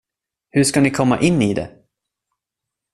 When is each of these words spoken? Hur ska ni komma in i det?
Hur 0.49 0.63
ska 0.63 0.81
ni 0.81 0.91
komma 0.91 1.19
in 1.21 1.41
i 1.41 1.53
det? 1.53 1.69